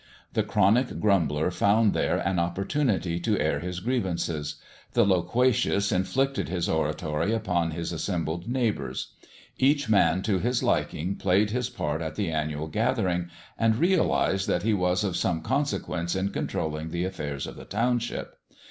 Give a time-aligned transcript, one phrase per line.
[0.33, 4.55] The chronic grumbler found there an opportunity to air his grievances.
[4.93, 9.13] The loquacious inflicted his oratory upon his assembled neighbours.
[9.59, 13.29] Each man to his liking played his part at the annual gathering,
[13.59, 18.39] and realized that he was of some consequence in controlling the affairs of the township.